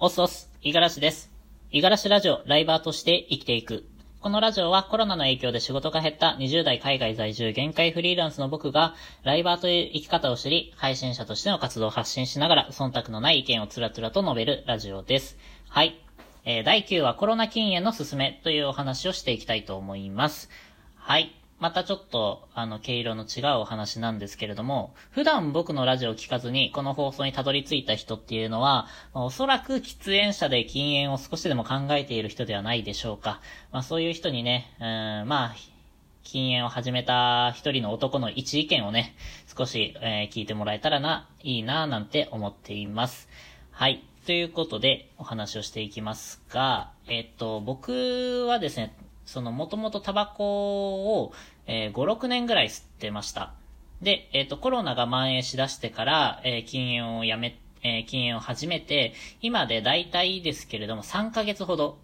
[0.00, 1.28] オスオス、イガラシです。
[1.72, 3.84] イガラシラジオ、ライバーとして生きていく。
[4.20, 15.36] このラジオはコロナの影響で仕事が減った20代海外在住限界フリーランスの僕が、ライバーという生き方を知り、配信者としての活動を発信しながら、忖度のない意見をつらつらと述べるラジオです。
[15.68, 16.00] はい。
[16.44, 20.48] えー、第9話コロナ禁煙のすすめというお話をしていきたいと思います。
[20.94, 21.34] はい。
[21.60, 33.40] またちょっと、あの、毛色の違うお話なんですけれども、普段僕のラジオを聞かずに、この放送にたどり着いた人っていうのは、まあおそらく喫煙者で禁煙を少しでも考えている人ではないでしょうか。
[33.72, 34.82] まあそういう人にね、う
[35.24, 35.54] ん、まあ、
[36.22, 39.16] 禁煙を始めた一人の男の一意見をね、
[39.46, 43.28] 少し、えー聞いてもらえたらな、いいな、なんて思っています。
[43.72, 44.04] はい。
[44.26, 48.94] ということで、お話をしていきますが、えっと、僕はですね、
[49.28, 51.32] その、もともとタバコを、
[51.66, 53.52] えー5、6年ぐらい吸ってました。
[54.00, 61.98] で、えっ、と、コロナが蔓延しだしてから、えー禁煙をやめ、えー禁煙を始めて、今で大体ですけれども、3ヶ月ほど、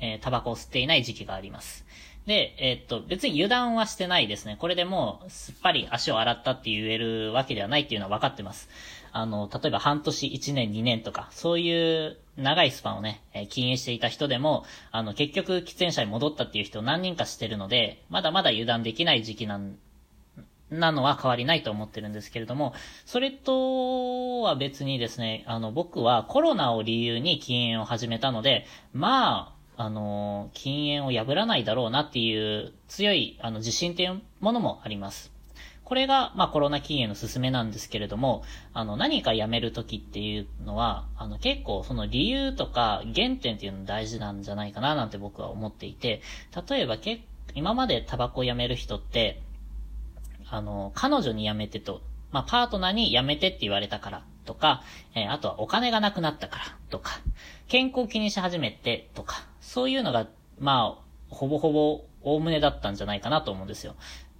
[0.00, 1.86] えータバコを吸っていない時期があります。
[2.26, 4.56] で、えっと、別に油断はしてないですね。
[4.58, 8.68] これでもう、すっぱり足を洗ったって言えるわけではないっていうのは分かってます。
[9.12, 19.76] あの、例えば半年、1年、2年とか、そういう長いスパンをね、えー禁煙していた人でも、あの、結局、喫煙者に戻ったっていう人を何人かしてるので、まだまだ油断できない時期なん
[20.72, 22.72] なのは変わりないと思ってるんですけれども、
[23.04, 35.31] それとは別にですね、あの、僕はコロナを理由に禁煙を始めたので、まあ、あの、禁煙を破らないだろうなっていう強い、あの、自信っていうものもあります。
[35.92, 46.22] これが、まあ、コロナ禁煙の勧めなんですけれども、あの、何かやめるときっていうのは、あの、結構その理由とか原点っていうの大事なんじゃないかななんて僕は思っていて、
[46.66, 49.42] 例えばけ今までタバコをやめる人って、
[50.48, 54.82] あの、彼女に辞めてと、まあ、パートナーに辞めてって言われたからとか、
[55.14, 57.20] えーあとはお金がなくなったからとか、
[57.68, 60.26] 健康を気にし始めてとか、そういうのが、
[60.58, 63.94] まあ、ほぼほぼ、おおむねだったんじゃないかなと思うんですよ。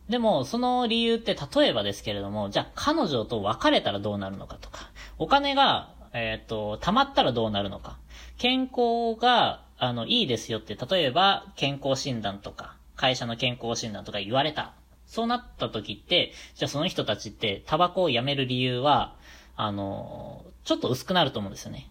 [0.09, 7.99] でも、その理由って例えばですけれども、じゃあ彼女と別れたらどうなるのかとか、お金が、えっ、と、貯まったらどうなるのか、
[8.37, 14.75] 健康が、あの、いいですよって、例えば、健康診断とか、会社の健康診断とか言われた。
[15.07, 19.17] そうなった時って、じゃあその人たちって、タバコをやめる理由は、
[19.57, 21.89] あの、ちょっと薄くなると思うんですよね。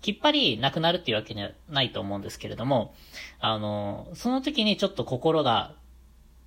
[0.00, 2.94] きっぱりなくなるっていうわけにはないと思うんですけれども、
[3.40, 5.74] あの、その時にちょっと心が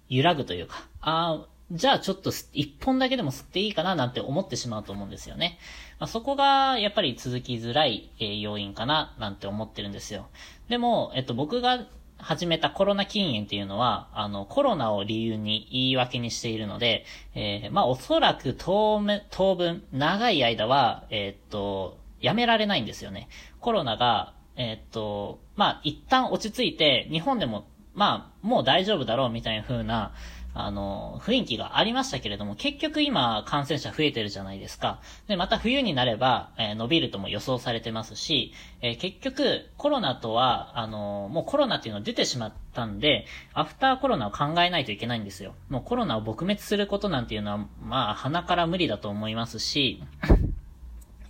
[0.09, 5.59] 揺らぐというか、ああ、じゃあちょっとす一本だけでも吸っていいかななんて思ってしまうと思うんですよね。
[5.99, 10.27] まあ、そこがやっぱり続きづらい、えー要因かななんて思ってるんですよ。
[10.69, 11.85] でも、えっと僕が
[12.17, 23.27] 始めたコロナ禁煙っていうのは、あの、コロナを理由に言い訳にしているので、えーまあおそらく当、当分、長い間は、えーっと、やめられないんですよね。
[23.59, 30.13] コロナが、えーっと、まあ一旦落ち着いて、日本でも、まあもう大丈夫だろうみたいな風な、
[30.53, 35.01] あの、雰囲気がありましたけれども、結局今感染者増えてるじゃないですか。
[35.27, 45.55] で、また冬になれば、えー伸びるとも予想されてますし、えー結局コロナとは、あの、もうコロナっていうのは出てしまったんで、アフターコロナを考えないといけないんですよ。
[45.69, 50.03] もうコロナを撲滅することなんていうのは、まあ、鼻から無理だと思いますし、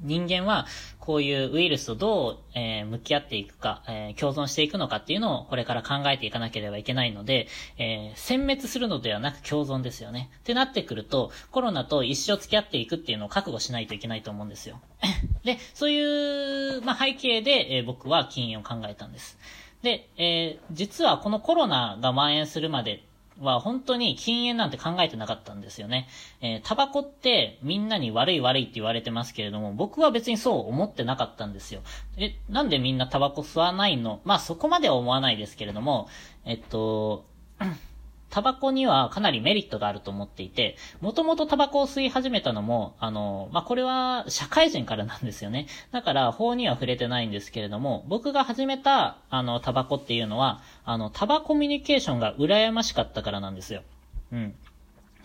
[0.08, 0.66] 人間は
[1.00, 7.48] こういうウイルスとどう、えー向き合っていくか、えー共存していくのかっていうのをこれから考えていかなければいけないので、
[7.78, 10.30] えー殲滅するのではなく共存ですよね。
[10.40, 14.82] ってなってくると、コロナと一生付き合っていくっていうのを覚悟しないといけないと思うんですよ。
[15.44, 19.38] で、そういう、まあ、背景で、えー僕は禁煙を考えたんです。
[19.82, 23.04] で、えー実はこのコロナが蔓延するまで
[23.40, 26.08] は本当に禁煙なんて考えてなかったんですよね。
[26.42, 31.82] えータバコってみんなに悪い悪いって言われてますけれども、僕は別にそう思ってなかったんですよ。
[32.18, 34.22] え、なんでみんなタバコ吸わないの？
[34.26, 36.08] まあそこまでは思わないですけれども、
[36.46, 37.26] えっと、
[38.30, 45.68] タバコにはかなりメリットがあると思っていて、もともとタバコを吸い始めたのも、あの、まあ、これは社会人からなんですよね。
[45.92, 53.82] だから法には触れてないんですけれども、僕が始めた、あの、タバコっていうのは、あの、タバコミュニケーションが羨ましかったからなんですよ。
[54.32, 54.56] うん。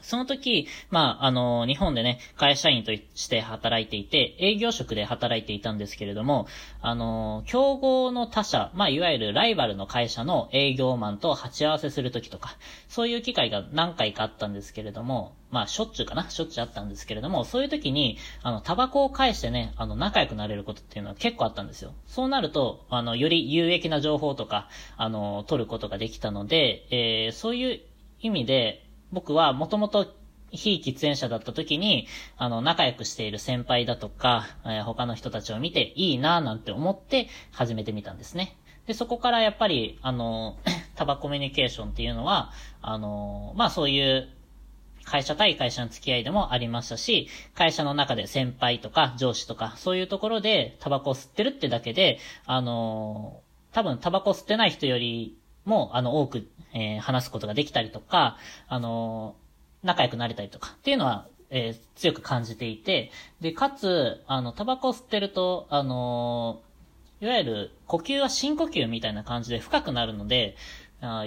[0.02, 6.46] その時、まあ、あの、日本でね、会社員として働いていて、営業職で働いていたんですけれども、
[6.80, 12.56] あの、競合の他社、まあ、いわゆるライバルの会社の営業マンと鉢合わせする時とか、
[12.88, 21.92] そういう機会が何回かあったんですけれども、まあ、しょっちゅうかなしょっちゅうあったんですけれども、そういう時に、あの、タバコを返してね、あの、仲良くなれることっていうのは結構あったんですよ。
[22.06, 27.80] そうなると、あの、より有益な情報とか、あの、取ることができたので、えーそういう
[28.20, 28.81] 意味で、
[29.12, 30.14] 僕はもともと、
[30.54, 32.06] 非喫煙者だった時に、
[32.36, 38.56] あの、仲良くしている先輩だとか、えー、他の人たちを見ていいなぁなんて思って始めてみたんですね。
[38.86, 40.58] で、そこからやっぱり、あの、
[40.94, 42.50] タバコミュニケーションっていうのは、
[42.82, 44.28] あの、まあそういう
[45.04, 53.40] 会社対会社の付き合いでもありましたし、会社の中で先輩とか上司とか、そういうところでタバコを吸ってるってだけで、あの、
[53.72, 58.36] 多分タバコ吸ってない人よりも、あの、多く、えー、話すことができたりとか、
[58.68, 59.36] あの、
[59.82, 63.10] 仲良くなれたりとかっていうのは、えー、強く感じていて、
[63.40, 66.62] で、かつ、あの、タバコ吸ってると、あの
[67.20, 70.56] いわゆる呼吸は深呼吸みたいな感じで深くなるので、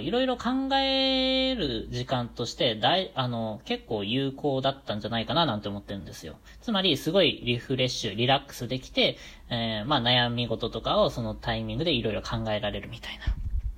[0.00, 6.36] いろいろ考える時間として大、あの、結構有効だったんじゃないかななんて思ってるんですよ。
[6.60, 9.16] つまり、すごいリフレッシュ、リラックスできて、
[9.48, 13.18] えー、まあ悩み事とかをそのタイミングでいろいろ考えられるみたい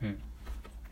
[0.02, 0.08] な。
[0.08, 0.20] うん。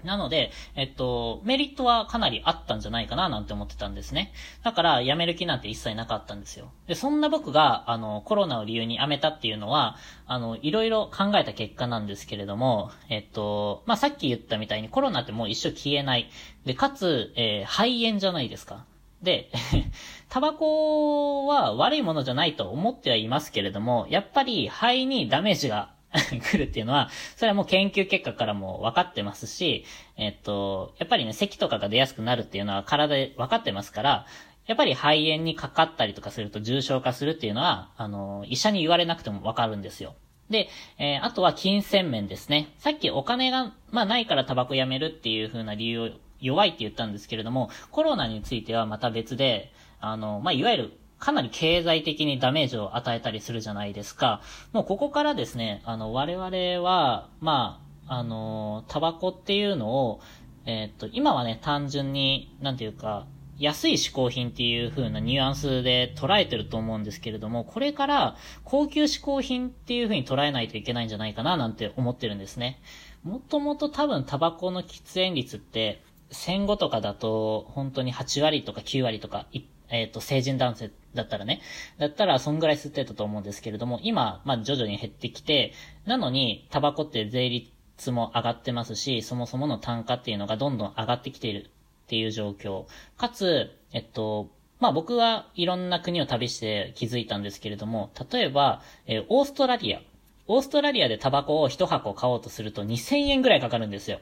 [0.06, 4.32] なので、えっと、メリットはかなりあったんじゃないかななんて思ってたんですね。
[4.62, 6.70] だから、辞める気なんて一切なかったんですよ。
[6.87, 16.31] で、そんな僕が、あの、コロナを理由に辞めたっていうのは、あの、いろいろ考えた結果なんですけれども、えっと、まあ、さっき言ったみたいにコロナってもう一生消えない。
[16.64, 18.85] で、かつ、えー、肺炎じゃないですか。
[19.23, 19.50] で、
[20.29, 25.91] タバコは悪いものじゃないと思ってはいますけれども、やっぱり肺にダメージが
[26.31, 29.85] 来るっていうのは、それはもう研究結果からも分かってますし、
[30.17, 34.26] えっと、やっぱりね、咳とかが出やすくなるっていうのは体で分かってますから、
[34.67, 40.14] やっぱり肺炎にかかったりとかすると重症化するっていうのは、あの、医者に言われなくても分かるんですよ。
[40.50, 40.69] で、
[40.99, 42.73] えー、あとは金銭面ですね。
[42.79, 46.11] さっきお金が、まあないからタバコやめるっていう風な理由を
[46.41, 54.43] 弱いって言ったんですけれども、コロナについてはまた別で、あの、まあいわゆるかなり経済的にダメージを与えたりするじゃないですか。
[54.73, 56.47] もうここからですね、あの、我々
[56.87, 60.21] は、まあ、あの、タバコっていうのを、
[60.67, 63.27] えー、っと、今はね、単純に、なんていうか、
[63.59, 72.81] 安い嗜好品っていう風なニュアンスで捉えてると思うんですけれども、これから高級嗜好品っていう風に捉えないといけないんじゃないかななんて思ってるんですね。
[73.25, 79.47] もともと多分タバコの喫煙率って戦後とかだと本当に8割とか9割とか
[79.88, 81.61] えっ、ー、と、成人男性だったらね。
[81.99, 85.73] だったら、そんぐらい吸ってたと思うんですけれども、今、まあ、徐々に減ってきて、
[86.05, 91.71] なのに、タバコって税率も上がってますし、そもそもの単価っていうのがどんどん上がってきている
[92.06, 92.85] っていう状況。
[93.17, 100.00] かつ、えっと、まあ僕はいろんな国を旅して気づいたんですけれども、例えば、えー、オーストラリア。
[100.49, 104.21] オーストラリアでタバコを一箱買おうとすると2000円ぐらいかかるんですよ。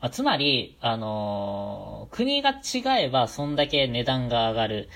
[0.00, 4.88] まあ、つまり、あのー、国が違えばそんだけ値段が上がる。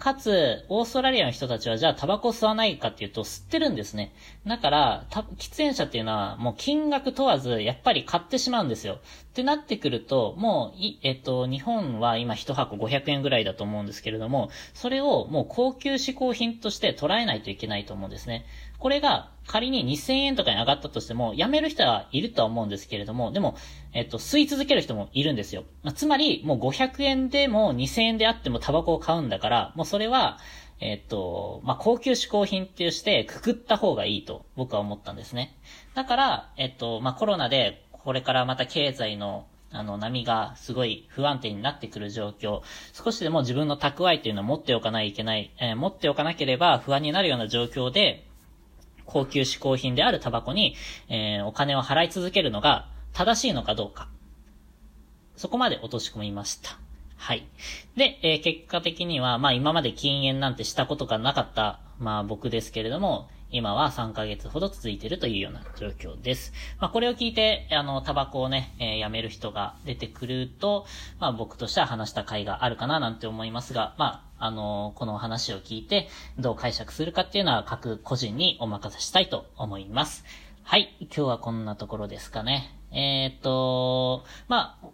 [0.00, 4.14] かつ、オーストラリアの人たちはじゃあタバコ吸わないかっていうと吸ってるんですね。
[4.46, 8.94] だから、喫煙者っていうのはもう金額問わずやっぱり買ってしまうんですよ。
[8.94, 18.46] ってなってくると、もう、えっと、日本は今一箱500円ぐらいだと思うんですけれども、それをもう高級嗜好品として捉えないといけないと思うんですね。
[18.80, 23.56] これが仮に2000円とかに上がったとしても、辞める人はいるとは思うんですけれども、でも、
[23.92, 25.64] えっと、吸い続ける人もいるんですよ。
[25.82, 30.38] まあ、つまり、もう500円でも2000円であってもタバコを買うんだから、もうそれは、
[30.80, 35.58] えっと、まあ、高級嗜好品っていうしてくくった方がいいと僕は思ったんですね。
[35.94, 42.62] だから、えっと、まあ、コロナでこれからまた経済のあの、波がすごい不安定になってくる状況、
[42.92, 48.29] 少しでも自分の蓄えっていうのを持っておかないといけない、えー、持っておかなければ不安になるような状況で、
[49.10, 50.76] 高級嗜好品であるタバコに、
[51.08, 54.08] えー、お金を払い続けるのが正しいのかどうか。
[55.36, 56.78] そこまで落とし込みました。
[57.16, 57.46] はい。
[57.96, 66.52] で、えー、結果的には、まあ今まで禁煙なんてしたことがなかった、まあ僕ですけれども、今は3ヶ月ほど続いているというような状況です。
[66.78, 70.86] まあこれを聞いて、あの、タバコをね、えー、やめる人が出てくると、
[71.18, 80.24] まあ僕としては話した回があるかななんて思いますが、まああの、この話を聞いて、どう解釈するかっていうのは各個人にお任せしたいと思います。
[80.62, 80.96] はい。
[81.00, 82.74] 今日はこんなところですかね。
[82.92, 84.88] えー、っと、まあ、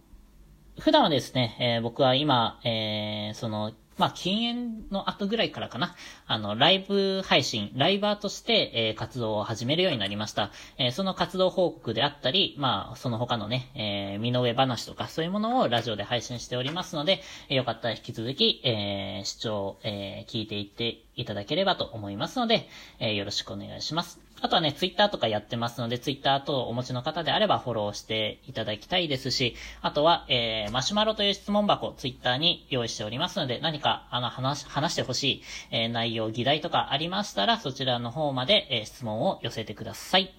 [0.81, 5.95] 普段はですね、えー、僕は今、えー、その、まあ、禁煙の後ぐらいからかな。
[6.27, 10.51] あの、ライブ配信、ライバーとして、えー、活動を始めるようになりました。
[10.79, 24.26] えー、その活動報告であったり、まあ、その他のね、えー、身の上話とかそういうものをラジオで配信しておりますので、えー、よかったら引き続き、えー、視聴、えー、聞いていっていただければと思いますので、えー、よろしくお願いします。
[24.43, 40.35] あとはね、ツイッターとかやってますので、ツイッター等お持ちの方であればフォローしていただきたいですし、あとは、えー、マシュマロという質問箱、ツイッターに用意しておりますので、何か、あの、話、話してほしい、えー、内容、議題とかありましたら、そちらの方まで、えー、質問を寄せてください。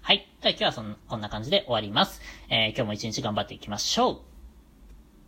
[0.00, 0.26] はい。
[0.40, 2.20] では今日はそんこんな感じで終わります。
[2.48, 4.31] えー、今日も一日頑張っていきましょう。